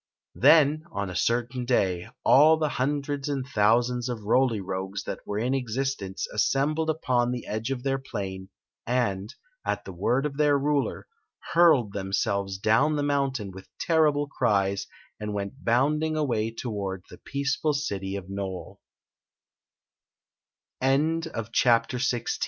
Then, 0.33 0.85
on 0.91 1.11
a 1.11 1.15
certain 1.15 1.63
day, 1.63 2.09
all 2.25 2.57
the 2.57 2.69
hundreds 2.69 3.29
and 3.29 3.45
thou 3.53 3.81
sands 3.81 4.09
of 4.09 4.23
Roly 4.23 4.59
Rogues 4.59 5.03
that 5.03 5.19
were 5.27 5.37
in 5.37 5.53
existence 5.53 6.25
assem• 6.33 6.71
bled 6.75 6.89
upon 6.89 7.29
the 7.29 7.45
edge 7.45 7.69
of 7.69 7.83
their 7.83 7.99
plain, 7.99 8.49
and, 8.87 9.31
at 9.63 9.85
the 9.85 9.93
word 9.93 10.25
of 10.25 10.37
their 10.37 10.57
ruler, 10.57 11.05
hurled 11.53 11.93
themselves 11.93 12.57
down 12.57 12.95
the 12.95 13.03
mountain 13.03 13.51
with 13.51 13.69
terrible 13.79 14.25
cries 14.25 14.87
and 15.19 15.35
went 15.35 15.63
bounding 15.63 16.17
away 16.17 16.49
toward 16.49 17.03
the 17.11 17.19
peaceful 17.23 17.73
city 17.73 18.15
of 18.15 18.27
Nole. 18.27 18.79
Chapter 21.53 21.99
XVII. 21.99 22.25